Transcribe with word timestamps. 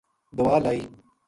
دوا 0.37 0.55
لائی 0.63 0.79